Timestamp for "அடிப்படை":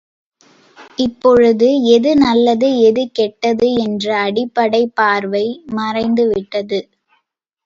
4.23-4.83